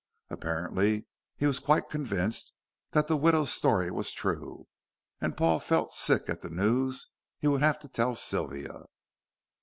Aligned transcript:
Apparently 0.31 1.05
he 1.37 1.45
was 1.45 1.59
quite 1.59 1.87
convinced 1.87 2.53
that 2.89 3.07
the 3.07 3.15
widow's 3.15 3.51
story 3.53 3.91
was 3.91 4.11
true, 4.11 4.65
and 5.19 5.37
Paul 5.37 5.59
felt 5.59 5.93
sick 5.93 6.27
at 6.27 6.41
the 6.41 6.49
news 6.49 7.07
he 7.37 7.47
would 7.47 7.61
have 7.61 7.77
to 7.77 7.87
tell 7.87 8.15
Sylvia. 8.15 8.85